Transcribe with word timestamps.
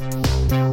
Música 0.00 0.67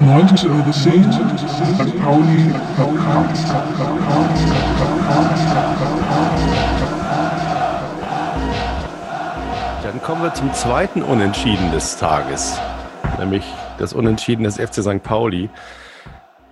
Neunte 0.00 0.48
Übersehen, 0.48 1.12
St. 1.12 1.98
Pauli. 2.02 2.52
Dann 9.82 10.02
kommen 10.02 10.22
wir 10.22 10.34
zum 10.34 10.52
zweiten 10.52 11.02
Unentschieden 11.02 11.70
des 11.70 11.96
Tages, 11.98 12.58
nämlich 13.18 13.44
das 13.78 13.92
Unentschieden 13.92 14.42
des 14.42 14.56
FC 14.56 14.82
St. 14.82 15.02
Pauli. 15.04 15.48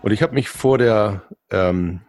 Und 0.03 0.13
ich 0.13 0.23
habe 0.23 0.35
mich 0.35 0.49
vor 0.49 0.79
der, 0.79 1.23
ähm, 1.51 2.03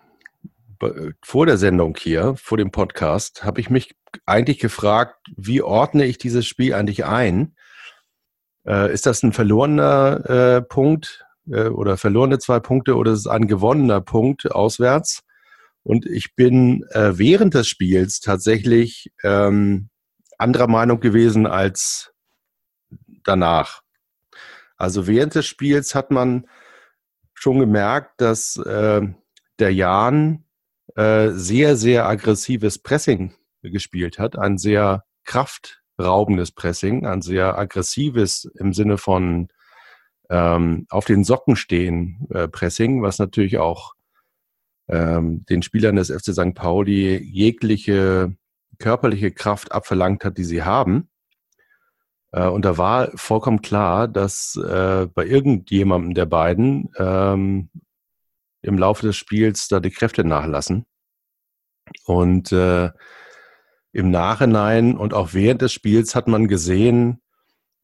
vor 1.24 1.46
der 1.46 1.58
Sendung 1.58 1.96
hier, 1.98 2.36
vor 2.36 2.58
dem 2.58 2.72
Podcast, 2.72 3.44
habe 3.44 3.62
ich 3.62 3.70
mich 3.70 3.96
eigentlich 4.26 4.60
gefragt, 4.60 5.18
wie 5.36 5.62
ordne 5.62 6.06
ich 6.06 6.18
dieses 6.18 6.46
Spiel 6.46 6.74
eigentlich 6.74 7.06
ein? 7.06 7.56
Äh, 8.66 8.92
ist 8.94 9.06
das 9.06 9.23
ein 9.23 9.34
verlorener 9.34 10.30
äh, 10.30 10.62
Punkt? 10.62 11.26
äh, 11.52 11.68
oder 11.68 11.98
verlorene 11.98 12.40
zwei 12.40 12.59
Punkte 12.59 12.95
oder 12.95 13.12
es 13.12 13.20
ist 13.20 13.28
ein 13.28 13.48
gewonnener 13.48 14.02
Punkt 14.02 14.52
auswärts. 14.52 15.23
Und 15.84 16.06
ich 16.06 16.36
bin 16.36 16.84
äh, 16.92 17.18
während 17.18 17.53
des 17.53 17.68
Spiels 17.68 18.20
tatsächlich 18.20 19.12
ähm, 19.23 19.90
anderer 20.38 20.68
Meinung 20.68 21.00
gewesen 21.00 21.48
als 21.48 22.12
danach. 23.23 23.81
Also 24.78 25.08
während 25.08 25.36
des 25.36 25.46
Spiels 25.46 25.96
hat 25.96 26.12
man 26.12 26.48
schon 27.34 27.59
gemerkt, 27.59 28.22
dass 28.22 28.58
äh, 28.58 29.02
der 29.59 29.73
Jan 29.73 30.46
äh, 30.95 31.30
sehr, 31.32 31.76
sehr 31.76 32.08
aggressives 32.08 32.80
Pressing 32.80 33.34
gespielt 33.62 34.20
hat, 34.20 34.38
ein 34.38 34.58
sehr 34.58 35.06
kraftraubendes 35.26 36.52
Pressing, 36.52 37.06
ein 37.06 37.22
sehr 37.22 37.58
aggressives 37.58 38.46
im 38.58 38.73
Sinne 38.73 38.98
von 38.98 39.50
ähm, 40.30 40.86
auf 40.90 41.06
den 41.06 41.23
Socken 41.23 41.56
stehen 41.56 42.28
äh, 42.34 42.48
Pressing, 42.48 43.02
was 43.02 43.20
natürlich 43.20 43.58
auch 43.58 43.94
ähm, 44.88 45.46
den 45.46 45.62
Spielern 45.62 45.96
des 45.96 46.12
FC 46.12 46.34
St. 46.34 46.56
Pauli 46.56 47.18
jegliche 47.18 48.36
körperliche 48.80 49.31
Kraft 49.31 49.72
abverlangt 49.72 50.24
hat, 50.26 50.38
die 50.38 50.44
sie 50.44 50.64
haben. 50.64 51.09
Äh, 52.31 52.48
und 52.48 52.66
da 52.66 52.78
war 52.78 53.12
vollkommen 53.16 53.62
klar, 53.62 54.08
dass 54.08 54.56
äh, 54.56 55.08
bei 55.14 55.26
irgendjemandem 55.26 56.14
der 56.14 56.26
beiden 56.26 56.90
ähm, 56.98 57.70
im 58.62 58.78
Laufe 58.78 59.06
des 59.06 59.16
Spiels 59.18 59.68
da 59.68 59.80
die 59.80 59.92
Kräfte 59.92 60.24
nachlassen. 60.24 60.86
Und 62.06 62.52
äh, 62.52 62.92
im 63.92 64.12
Nachhinein 64.12 64.96
und 64.96 65.14
auch 65.14 65.34
während 65.34 65.62
des 65.62 65.74
Spiels 65.74 66.16
hat 66.16 66.28
man 66.28 66.48
gesehen, 66.48 67.22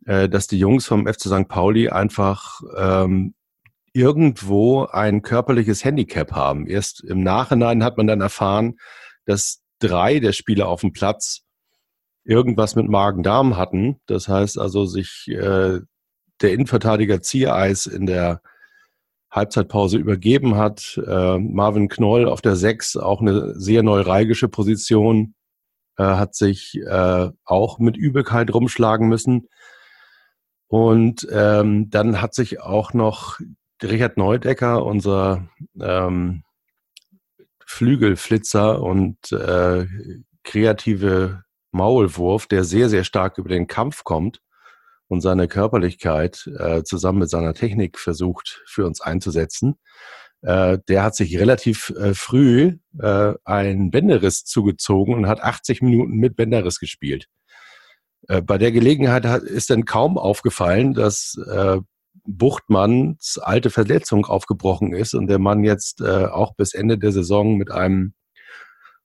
äh, 0.06 0.30
dass 0.30 0.48
die 0.48 0.60
Jungs 0.60 0.86
vom 0.86 1.08
FC 1.08 1.22
St. 1.22 1.48
Pauli 1.48 1.90
einfach 1.90 2.62
ähm, 2.78 3.34
irgendwo 3.94 4.86
ein 4.86 5.22
körperliches 5.22 5.84
Handicap 5.84 6.34
haben. 6.34 6.68
Erst 6.68 7.04
im 7.04 7.24
Nachhinein 7.24 7.84
hat 7.84 7.98
man 7.98 8.08
dann 8.08 8.22
erfahren, 8.22 8.78
dass 9.26 9.62
drei 9.80 10.20
der 10.20 10.34
Spieler 10.34 10.68
auf 10.68 10.82
dem 10.82 10.94
Platz 10.94 11.42
irgendwas 12.24 12.76
mit 12.76 12.90
Magen-Darm 12.90 13.58
hatten. 13.58 14.02
Das 14.06 14.28
heißt 14.28 14.60
also, 14.60 14.86
sich 14.86 15.28
äh, 15.30 15.80
der 16.42 16.54
Innenverteidiger 16.54 17.22
Ziereis 17.22 17.86
in 17.86 18.06
der 18.06 18.42
Halbzeitpause 19.36 19.98
übergeben 19.98 20.56
hat. 20.56 21.00
Äh, 21.06 21.38
Marvin 21.38 21.90
Knoll 21.90 22.28
auf 22.28 22.42
der 22.42 22.56
Sechs, 22.56 22.96
auch 22.96 23.22
eine 23.22 23.60
sehr 23.60 23.84
neuralgische 23.84 24.48
Position, 24.48 25.36
äh, 25.98 26.04
hat 26.04 26.36
sich 26.36 26.76
äh, 26.76 27.30
auch 27.44 27.80
mit 27.80 27.98
Übelkeit 27.98 28.54
rumschlagen 28.54 29.08
müssen. 29.08 29.48
Und 30.68 31.28
ähm, 31.32 31.90
dann 31.90 32.22
hat 32.22 32.34
sich 32.34 32.62
auch 32.62 32.94
noch 32.94 33.40
Richard 33.84 34.18
Neudecker, 34.18 34.86
unser 34.86 35.48
ähm, 35.80 36.44
Flügelflitzer 37.66 38.82
und 38.82 39.32
äh, 39.32 39.86
kreative 40.44 41.44
Maulwurf, 41.72 42.48
der 42.48 42.64
sehr, 42.64 42.90
sehr 42.90 43.04
stark 43.04 43.38
über 43.38 43.50
den 43.50 43.68
Kampf 43.68 44.04
kommt 44.04 44.42
und 45.08 45.22
seine 45.22 45.48
Körperlichkeit 45.48 46.50
äh, 46.58 46.84
zusammen 46.84 47.20
mit 47.20 47.30
seiner 47.30 47.54
Technik 47.54 48.00
versucht 48.00 48.62
für 48.66 48.86
uns 48.86 49.02
einzusetzen. 49.02 49.76
Äh, 50.42 50.80
der 50.88 51.04
hat 51.04 51.16
sich 51.16 51.38
relativ 51.40 51.92
äh, 51.98 52.14
früh 52.14 52.78
äh, 53.00 53.34
einen 53.44 53.92
Bänderriss 53.92 54.46
zugezogen 54.46 55.16
und 55.16 55.28
hat 55.28 55.42
80 55.42 55.82
Minuten 55.82 56.18
mit 56.18 56.36
Bänderriss 56.36 56.80
gespielt. 56.80 57.28
Äh, 58.28 58.42
bei 58.42 58.58
der 58.58 58.72
Gelegenheit 58.72 59.26
hat, 59.26 59.44
ist 59.44 59.70
dann 59.70 59.86
kaum 59.86 60.18
aufgefallen, 60.18 60.94
dass 60.94 61.38
äh, 61.50 61.80
Buchtmanns 62.28 63.38
alte 63.38 63.70
Verletzung 63.70 64.26
aufgebrochen 64.26 64.94
ist 64.94 65.14
und 65.14 65.28
der 65.28 65.40
Mann 65.40 65.64
jetzt 65.64 66.02
äh, 66.02 66.26
auch 66.26 66.56
bis 66.56 66.74
Ende 66.74 66.98
der 66.98 67.12
Saison 67.12 67.56
mit 67.56 67.72
einem 67.72 68.14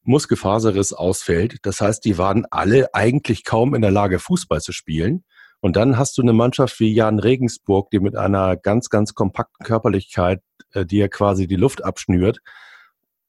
Muskelfaserriss 0.02 0.92
ausfällt. 0.92 1.58
Das 1.62 1.80
heißt, 1.80 2.04
die 2.04 2.16
waren 2.16 2.46
alle 2.50 2.94
eigentlich 2.94 3.44
kaum 3.44 3.74
in 3.74 3.82
der 3.82 3.90
Lage, 3.90 4.18
Fußball 4.18 4.60
zu 4.60 4.72
spielen. 4.72 5.24
Und 5.60 5.76
dann 5.76 5.98
hast 5.98 6.16
du 6.16 6.22
eine 6.22 6.32
Mannschaft 6.32 6.80
wie 6.80 6.92
Jan 6.92 7.18
Regensburg, 7.18 7.90
die 7.90 8.00
mit 8.00 8.16
einer 8.16 8.56
ganz, 8.56 8.88
ganz 8.88 9.14
kompakten 9.14 9.64
Körperlichkeit 9.64 10.42
äh, 10.72 10.86
dir 10.86 11.08
quasi 11.08 11.46
die 11.46 11.56
Luft 11.56 11.84
abschnürt. 11.84 12.40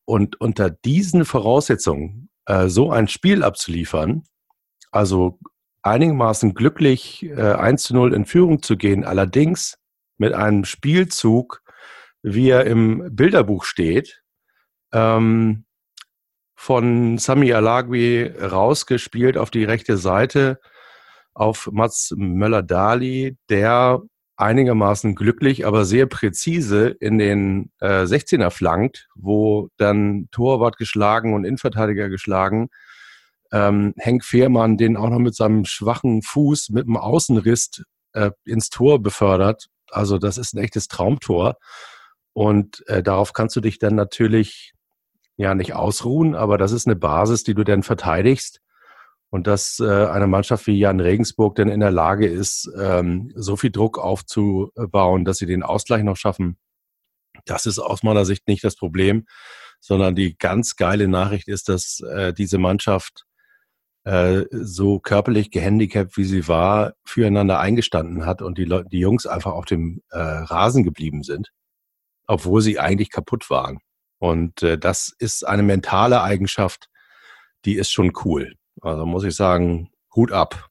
Und 0.05 0.39
unter 0.39 0.69
diesen 0.69 1.25
Voraussetzungen 1.25 2.29
äh, 2.45 2.67
so 2.67 2.91
ein 2.91 3.07
Spiel 3.07 3.43
abzuliefern, 3.43 4.23
also 4.91 5.39
einigermaßen 5.83 6.53
glücklich, 6.53 7.23
äh, 7.23 7.53
1 7.53 7.83
zu 7.83 7.93
0 7.93 8.13
in 8.13 8.25
Führung 8.25 8.61
zu 8.61 8.77
gehen, 8.77 9.03
allerdings 9.03 9.77
mit 10.17 10.33
einem 10.33 10.65
Spielzug, 10.65 11.61
wie 12.21 12.49
er 12.49 12.65
im 12.65 13.15
Bilderbuch 13.15 13.63
steht, 13.63 14.21
ähm, 14.93 15.65
von 16.55 17.17
Sami 17.17 17.51
Alagui 17.53 18.31
rausgespielt 18.39 19.37
auf 19.37 19.49
die 19.49 19.63
rechte 19.63 19.97
Seite 19.97 20.59
auf 21.33 21.69
Mats 21.71 22.13
Möller-Dali, 22.15 23.37
der 23.49 24.01
einigermaßen 24.37 25.15
glücklich, 25.15 25.65
aber 25.65 25.85
sehr 25.85 26.07
präzise 26.07 26.87
in 26.87 27.17
den 27.17 27.71
äh, 27.79 28.03
16er 28.03 28.49
flankt, 28.49 29.07
wo 29.15 29.69
dann 29.77 30.27
Torwart 30.31 30.77
geschlagen 30.77 31.33
und 31.33 31.45
Innenverteidiger 31.45 32.09
geschlagen 32.09 32.69
ähm, 33.51 33.93
Henk 33.97 34.23
Fehrmann 34.23 34.77
den 34.77 34.97
auch 34.97 35.09
noch 35.09 35.19
mit 35.19 35.35
seinem 35.35 35.65
schwachen 35.65 36.21
Fuß 36.21 36.69
mit 36.69 36.87
dem 36.87 36.97
Außenriss 36.97 37.83
äh, 38.13 38.31
ins 38.45 38.69
Tor 38.69 39.01
befördert. 39.01 39.67
Also 39.89 40.17
das 40.17 40.37
ist 40.37 40.53
ein 40.53 40.63
echtes 40.63 40.87
Traumtor. 40.87 41.57
Und 42.33 42.87
äh, 42.87 43.03
darauf 43.03 43.33
kannst 43.33 43.55
du 43.55 43.61
dich 43.61 43.77
dann 43.77 43.95
natürlich 43.95 44.73
ja 45.35 45.53
nicht 45.53 45.73
ausruhen, 45.73 46.35
aber 46.35 46.57
das 46.57 46.71
ist 46.71 46.87
eine 46.87 46.95
Basis, 46.95 47.43
die 47.43 47.53
du 47.53 47.63
dann 47.63 47.83
verteidigst. 47.83 48.60
Und 49.31 49.47
dass 49.47 49.79
äh, 49.79 49.85
eine 49.85 50.27
Mannschaft 50.27 50.67
wie 50.67 50.77
Jan 50.77 50.99
Regensburg 50.99 51.55
dann 51.55 51.69
in 51.69 51.79
der 51.79 51.91
Lage 51.91 52.27
ist, 52.27 52.69
ähm, 52.77 53.31
so 53.33 53.55
viel 53.55 53.71
Druck 53.71 53.97
aufzubauen, 53.97 55.23
dass 55.25 55.37
sie 55.37 55.45
den 55.45 55.63
Ausgleich 55.63 56.03
noch 56.03 56.17
schaffen, 56.17 56.57
das 57.45 57.65
ist 57.65 57.79
aus 57.79 58.03
meiner 58.03 58.25
Sicht 58.25 58.47
nicht 58.47 58.63
das 58.63 58.75
Problem, 58.75 59.25
sondern 59.79 60.15
die 60.15 60.37
ganz 60.37 60.75
geile 60.75 61.07
Nachricht 61.07 61.47
ist, 61.47 61.69
dass 61.69 62.01
äh, 62.01 62.33
diese 62.33 62.57
Mannschaft 62.57 63.25
äh, 64.03 64.43
so 64.51 64.99
körperlich 64.99 65.49
gehandicapt, 65.49 66.17
wie 66.17 66.25
sie 66.25 66.47
war, 66.47 66.93
füreinander 67.05 67.59
eingestanden 67.59 68.25
hat 68.25 68.41
und 68.41 68.57
die, 68.57 68.65
Leute, 68.65 68.89
die 68.89 68.99
Jungs 68.99 69.25
einfach 69.25 69.53
auf 69.53 69.65
dem 69.65 70.01
äh, 70.09 70.19
Rasen 70.19 70.83
geblieben 70.83 71.23
sind, 71.23 71.51
obwohl 72.27 72.61
sie 72.61 72.79
eigentlich 72.79 73.11
kaputt 73.11 73.49
waren. 73.49 73.79
Und 74.19 74.61
äh, 74.61 74.77
das 74.77 75.13
ist 75.19 75.47
eine 75.47 75.63
mentale 75.63 76.21
Eigenschaft, 76.21 76.89
die 77.65 77.75
ist 77.75 77.91
schon 77.91 78.11
cool. 78.25 78.55
Also 78.81 79.05
muss 79.05 79.23
ich 79.23 79.35
sagen, 79.35 79.89
Hut 80.15 80.31
ab. 80.31 80.69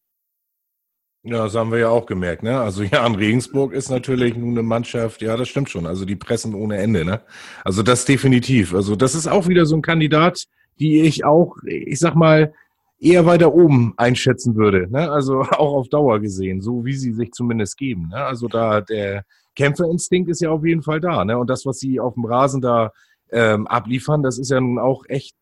Ja, 1.22 1.44
das 1.44 1.54
haben 1.54 1.70
wir 1.70 1.78
ja 1.78 1.88
auch 1.88 2.06
gemerkt, 2.06 2.42
ne? 2.42 2.58
Also 2.60 2.82
ja, 2.90 3.06
in 3.06 3.14
Regensburg 3.14 3.72
ist 3.72 3.90
natürlich 3.90 4.36
nun 4.36 4.50
eine 4.50 4.62
Mannschaft, 4.62 5.22
ja, 5.22 5.36
das 5.36 5.48
stimmt 5.48 5.70
schon. 5.70 5.86
Also 5.86 6.04
die 6.04 6.16
pressen 6.16 6.54
ohne 6.54 6.78
Ende, 6.78 7.04
ne? 7.04 7.20
Also 7.64 7.82
das 7.82 8.04
definitiv. 8.04 8.74
Also 8.74 8.96
das 8.96 9.14
ist 9.14 9.26
auch 9.26 9.48
wieder 9.48 9.66
so 9.66 9.76
ein 9.76 9.82
Kandidat, 9.82 10.46
die 10.78 11.02
ich 11.02 11.24
auch, 11.24 11.56
ich 11.64 11.98
sag 11.98 12.14
mal, 12.14 12.52
eher 13.00 13.26
weiter 13.26 13.54
oben 13.54 13.94
einschätzen 13.96 14.56
würde. 14.56 14.88
Ne? 14.90 15.10
Also 15.10 15.40
auch 15.50 15.74
auf 15.74 15.88
Dauer 15.88 16.20
gesehen, 16.20 16.60
so 16.60 16.84
wie 16.84 16.94
sie 16.94 17.12
sich 17.12 17.32
zumindest 17.32 17.76
geben. 17.76 18.08
Ne? 18.08 18.16
Also 18.16 18.48
da 18.48 18.80
der 18.80 19.24
Kämpferinstinkt 19.56 20.30
ist 20.30 20.40
ja 20.40 20.50
auf 20.50 20.64
jeden 20.64 20.82
Fall 20.82 21.00
da. 21.00 21.24
Ne? 21.24 21.38
Und 21.38 21.50
das, 21.50 21.66
was 21.66 21.78
sie 21.78 22.00
auf 22.00 22.14
dem 22.14 22.24
Rasen 22.24 22.60
da 22.60 22.92
ähm, 23.32 23.66
abliefern, 23.66 24.22
das 24.22 24.38
ist 24.38 24.50
ja 24.50 24.60
nun 24.60 24.78
auch 24.78 25.04
echt 25.08 25.34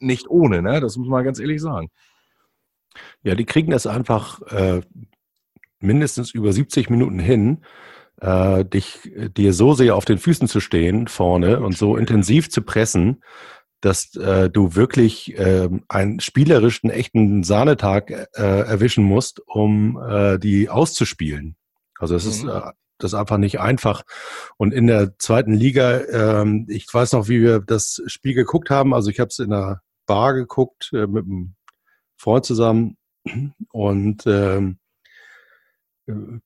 nicht 0.00 0.28
ohne. 0.28 0.60
Ne? 0.62 0.80
Das 0.80 0.96
muss 0.96 1.08
man 1.08 1.24
ganz 1.24 1.38
ehrlich 1.38 1.62
sagen. 1.62 1.88
Ja, 3.22 3.34
die 3.34 3.44
kriegen 3.44 3.70
das 3.70 3.86
einfach 3.86 4.42
äh, 4.42 4.82
mindestens 5.80 6.32
über 6.32 6.52
70 6.52 6.90
Minuten 6.90 7.18
hin, 7.18 7.64
äh, 8.20 8.64
dich, 8.64 9.10
dir 9.36 9.52
so 9.52 9.74
sehr 9.74 9.96
auf 9.96 10.04
den 10.04 10.18
Füßen 10.18 10.48
zu 10.48 10.60
stehen 10.60 11.08
vorne 11.08 11.60
und 11.60 11.76
so 11.76 11.96
intensiv 11.96 12.50
zu 12.50 12.62
pressen, 12.62 13.22
dass 13.80 14.14
äh, 14.16 14.48
du 14.48 14.74
wirklich 14.74 15.38
äh, 15.38 15.68
einen 15.88 16.20
spielerischen, 16.20 16.88
echten 16.88 17.42
Sahnetag 17.42 18.10
äh, 18.10 18.42
erwischen 18.42 19.04
musst, 19.04 19.42
um 19.46 20.00
äh, 20.02 20.38
die 20.38 20.70
auszuspielen. 20.70 21.56
Also 21.98 22.14
es 22.14 22.24
mhm. 22.24 22.30
ist 22.30 22.54
äh, 22.54 22.70
das 22.98 23.12
ist 23.12 23.18
einfach 23.18 23.38
nicht 23.38 23.60
einfach. 23.60 24.02
Und 24.56 24.72
in 24.72 24.86
der 24.86 25.18
zweiten 25.18 25.52
Liga, 25.52 26.00
ähm, 26.10 26.66
ich 26.68 26.86
weiß 26.92 27.12
noch, 27.12 27.28
wie 27.28 27.42
wir 27.42 27.60
das 27.60 28.00
Spiel 28.06 28.34
geguckt 28.34 28.70
haben. 28.70 28.94
Also 28.94 29.10
ich 29.10 29.20
habe 29.20 29.28
es 29.28 29.38
in 29.40 29.50
der 29.50 29.82
Bar 30.06 30.34
geguckt 30.34 30.90
äh, 30.92 31.06
mit 31.06 31.24
einem 31.24 31.53
Freund 32.24 32.44
zusammen 32.44 32.96
und 33.70 34.26
ähm, 34.26 34.78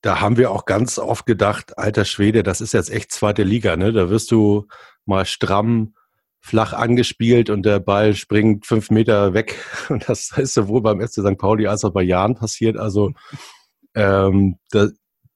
da 0.03 0.21
haben 0.21 0.37
wir 0.37 0.51
auch 0.51 0.67
ganz 0.67 0.99
oft 0.99 1.27
gedacht, 1.27 1.79
alter 1.79 2.05
Schwede, 2.05 2.43
das 2.43 2.61
ist 2.61 2.75
jetzt 2.75 2.91
echt 2.91 3.11
zweite 3.11 3.43
Liga, 3.43 3.77
ne? 3.77 3.93
Da 3.93 4.11
wirst 4.11 4.31
du 4.31 4.67
mal 5.05 5.25
stramm 5.25 5.95
flach 6.41 6.73
angespielt 6.73 7.51
und 7.51 7.65
der 7.65 7.81
Ball 7.81 8.15
springt 8.15 8.67
fünf 8.67 8.91
Meter 8.91 9.35
weg. 9.35 9.57
Und 9.89 10.09
das 10.09 10.31
ist 10.37 10.55
sowohl 10.55 10.83
beim 10.83 11.01
FC 11.01 11.15
St. 11.15 11.37
Pauli 11.37 11.67
als 11.67 11.85
auch 11.85 11.93
bei 11.93 12.03
Jahren 12.03 12.37
passiert. 12.37 12.77
Also 12.77 13.13
ähm, 13.95 14.57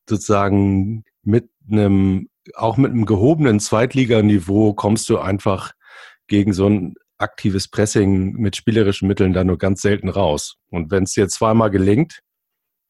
sozusagen 0.09 1.05
mit 1.23 1.51
einem, 1.71 2.29
auch 2.55 2.77
mit 2.77 2.93
einem 2.93 3.05
gehobenen 3.05 3.59
Zweitliganiveau 3.61 4.75
kommst 4.75 5.09
du 5.09 5.19
einfach 5.19 5.73
gegen 6.29 6.53
so 6.53 6.69
ein 6.69 6.95
aktives 7.23 7.69
Pressing 7.69 8.33
mit 8.33 8.57
spielerischen 8.57 9.09
Mitteln 9.09 9.33
da 9.33 9.45
nur 9.45 9.59
ganz 9.59 9.83
selten 9.83 10.09
raus. 10.09 10.57
Und 10.71 10.91
wenn 10.91 11.05
es 11.05 11.13
dir 11.13 11.29
zweimal 11.29 11.71
gelingt, 11.71 12.21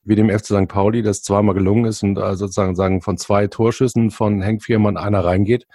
wie 0.05 0.17
dem 0.17 0.31
FC 0.31 0.47
St. 0.47 0.69
Pauli, 0.69 1.03
das 1.03 1.23
zweimal 1.23 1.55
gelungen 1.55 1.85
ist 1.85 2.03
und 2.03 2.19
also 2.19 2.47
sozusagen 2.47 2.75
sagen, 2.75 3.03
von 3.03 3.19
zwei 3.19 3.47
Torschüssen 3.47 4.11
von 4.11 4.43
Henk 4.43 4.65
Viermann 4.65 4.97
einer 4.97 5.25
reingeht, 5.25 5.67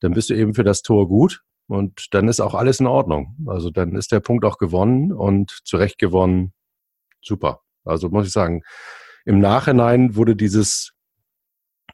dann 0.00 0.12
bist 0.12 0.30
du 0.30 0.34
eben 0.34 0.54
für 0.54 0.64
das 0.64 0.82
Tor 0.82 1.08
gut 1.08 1.42
und 1.66 2.14
dann 2.14 2.28
ist 2.28 2.40
auch 2.40 2.54
alles 2.54 2.80
in 2.80 2.86
Ordnung. 2.86 3.36
Also 3.46 3.70
dann 3.70 3.96
ist 3.96 4.12
der 4.12 4.20
Punkt 4.20 4.44
auch 4.44 4.58
gewonnen 4.58 5.12
und 5.12 5.50
zurecht 5.64 5.98
gewonnen. 5.98 6.52
Super. 7.22 7.62
Also 7.84 8.08
muss 8.08 8.26
ich 8.26 8.32
sagen, 8.32 8.62
im 9.24 9.40
Nachhinein 9.40 10.14
wurde 10.14 10.36
dieses 10.36 10.92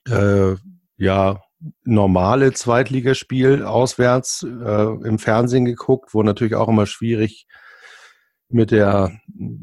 äh, 0.07 0.55
ja 0.97 1.43
normale 1.85 2.53
Zweitligaspiel 2.53 3.65
auswärts 3.65 4.43
äh, 4.43 4.83
im 5.07 5.19
Fernsehen 5.19 5.65
geguckt, 5.65 6.15
wo 6.15 6.23
natürlich 6.23 6.55
auch 6.55 6.69
immer 6.69 6.87
schwierig 6.87 7.47
mit 8.49 8.71
der 8.71 9.19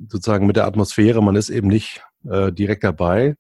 sozusagen 0.08 0.48
mit 0.48 0.56
der 0.56 0.66
Atmosphäre. 0.66 1.22
Man 1.22 1.36
ist 1.36 1.50
eben 1.50 1.68
nicht 1.68 2.02
äh, 2.30 2.52
direkt 2.52 2.84
dabei, 2.84 3.36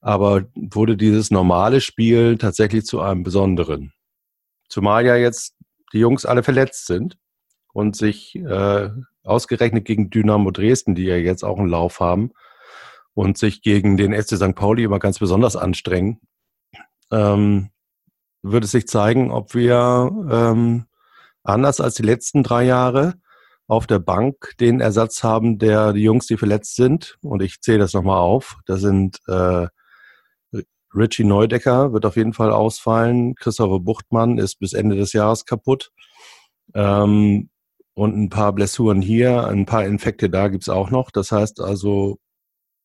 aber 0.00 0.44
wurde 0.54 0.96
dieses 0.96 1.30
normale 1.30 1.80
Spiel 1.80 2.38
tatsächlich 2.38 2.84
zu 2.84 3.00
einem 3.00 3.22
besonderen. 3.22 3.92
Zumal 4.68 5.06
ja 5.06 5.16
jetzt 5.16 5.54
die 5.92 5.98
Jungs 5.98 6.26
alle 6.26 6.42
verletzt 6.42 6.86
sind 6.86 7.16
und 7.72 7.96
sich 7.96 8.34
äh, 8.36 8.90
ausgerechnet 9.22 9.84
gegen 9.84 10.10
Dynamo 10.10 10.50
Dresden, 10.50 10.94
die 10.94 11.04
ja 11.04 11.16
jetzt 11.16 11.44
auch 11.44 11.58
einen 11.58 11.68
Lauf 11.68 12.00
haben 12.00 12.32
und 13.14 13.38
sich 13.38 13.62
gegen 13.62 13.96
den 13.96 14.12
FC 14.12 14.36
St. 14.36 14.54
Pauli 14.54 14.84
immer 14.84 14.98
ganz 14.98 15.18
besonders 15.18 15.56
anstrengen, 15.56 16.20
ähm, 17.10 17.70
wird 18.50 18.64
es 18.64 18.72
sich 18.72 18.86
zeigen, 18.86 19.30
ob 19.30 19.54
wir 19.54 20.10
ähm, 20.30 20.86
anders 21.42 21.80
als 21.80 21.94
die 21.94 22.02
letzten 22.02 22.42
drei 22.42 22.64
Jahre 22.64 23.14
auf 23.68 23.86
der 23.86 23.98
Bank 23.98 24.54
den 24.60 24.80
Ersatz 24.80 25.22
haben, 25.22 25.58
der 25.58 25.92
die 25.92 26.02
Jungs, 26.02 26.26
die 26.26 26.36
verletzt 26.36 26.76
sind. 26.76 27.16
Und 27.22 27.42
ich 27.42 27.60
zähle 27.60 27.78
das 27.78 27.94
nochmal 27.94 28.20
auf. 28.20 28.58
Da 28.66 28.76
sind 28.76 29.18
äh, 29.26 29.66
Richie 30.94 31.24
Neudecker 31.24 31.92
wird 31.92 32.06
auf 32.06 32.16
jeden 32.16 32.32
Fall 32.32 32.50
ausfallen. 32.50 33.34
Christopher 33.34 33.80
Buchtmann 33.80 34.38
ist 34.38 34.58
bis 34.58 34.72
Ende 34.72 34.96
des 34.96 35.12
Jahres 35.12 35.44
kaputt. 35.44 35.90
Ähm, 36.74 37.50
und 37.94 38.16
ein 38.16 38.28
paar 38.28 38.52
Blessuren 38.52 39.00
hier, 39.00 39.46
ein 39.46 39.66
paar 39.66 39.84
Infekte 39.84 40.28
da 40.28 40.48
gibt's 40.48 40.68
auch 40.68 40.90
noch. 40.90 41.10
Das 41.10 41.32
heißt 41.32 41.60
also, 41.60 42.18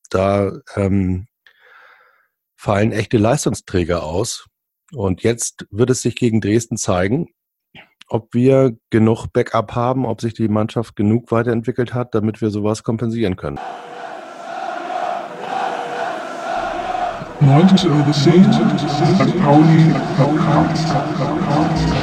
da 0.10 0.52
ähm, 0.76 1.28
fallen 2.56 2.92
echte 2.92 3.18
Leistungsträger 3.18 4.04
aus. 4.04 4.46
Und 4.94 5.24
jetzt 5.24 5.66
wird 5.72 5.90
es 5.90 6.02
sich 6.02 6.16
gegen 6.16 6.42
Dresden 6.42 6.78
zeigen, 6.78 7.28
ob 8.08 8.34
wir 8.34 8.76
genug 8.90 9.28
Backup 9.28 9.74
haben, 9.74 10.06
ob 10.06 10.20
sich 10.20 10.34
die 10.34 10.50
Mannschaft 10.50 10.96
genug 10.96 11.32
weiterentwickelt 11.32 11.94
hat, 11.94 12.14
damit 12.14 12.42
wir 12.42 12.50
sowas 12.50 12.84
kompensieren 12.84 13.38
können. 13.38 13.60
90 17.40 17.90
Euro 17.90 18.14
St. 18.14 19.42
Pauli 19.42 19.96
Podcast. 20.18 22.01